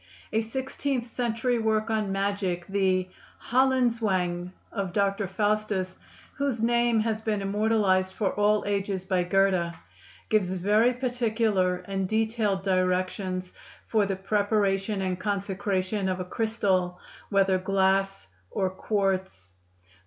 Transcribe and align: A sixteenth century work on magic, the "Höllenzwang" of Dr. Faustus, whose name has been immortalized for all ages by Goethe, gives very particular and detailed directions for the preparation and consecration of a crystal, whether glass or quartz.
A 0.33 0.41
sixteenth 0.41 1.05
century 1.05 1.59
work 1.59 1.91
on 1.91 2.11
magic, 2.11 2.65
the 2.65 3.07
"Höllenzwang" 3.51 4.49
of 4.71 4.93
Dr. 4.93 5.27
Faustus, 5.27 5.95
whose 6.37 6.63
name 6.63 6.99
has 7.01 7.21
been 7.21 7.39
immortalized 7.39 8.11
for 8.15 8.31
all 8.33 8.63
ages 8.65 9.05
by 9.05 9.21
Goethe, 9.21 9.75
gives 10.29 10.53
very 10.53 10.91
particular 10.91 11.83
and 11.87 12.09
detailed 12.09 12.63
directions 12.63 13.53
for 13.85 14.07
the 14.07 14.15
preparation 14.15 15.03
and 15.03 15.19
consecration 15.19 16.09
of 16.09 16.19
a 16.19 16.25
crystal, 16.25 16.99
whether 17.29 17.59
glass 17.59 18.25
or 18.49 18.71
quartz. 18.71 19.51